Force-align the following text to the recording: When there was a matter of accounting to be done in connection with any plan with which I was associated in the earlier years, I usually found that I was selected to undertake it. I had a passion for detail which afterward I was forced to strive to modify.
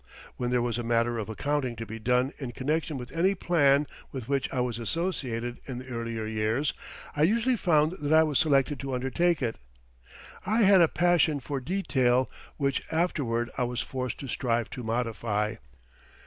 When 0.35 0.49
there 0.49 0.63
was 0.63 0.79
a 0.79 0.83
matter 0.83 1.19
of 1.19 1.29
accounting 1.29 1.75
to 1.75 1.85
be 1.85 1.99
done 1.99 2.31
in 2.39 2.53
connection 2.53 2.97
with 2.97 3.11
any 3.11 3.35
plan 3.35 3.85
with 4.11 4.27
which 4.27 4.51
I 4.51 4.59
was 4.59 4.79
associated 4.79 5.59
in 5.67 5.77
the 5.77 5.89
earlier 5.89 6.25
years, 6.25 6.73
I 7.15 7.21
usually 7.21 7.55
found 7.55 7.91
that 8.01 8.11
I 8.11 8.23
was 8.23 8.39
selected 8.39 8.79
to 8.79 8.95
undertake 8.95 9.43
it. 9.43 9.57
I 10.43 10.63
had 10.63 10.81
a 10.81 10.87
passion 10.87 11.39
for 11.39 11.59
detail 11.61 12.31
which 12.57 12.81
afterward 12.91 13.51
I 13.59 13.63
was 13.65 13.81
forced 13.81 14.19
to 14.21 14.27
strive 14.27 14.71
to 14.71 14.81
modify. 14.81 15.57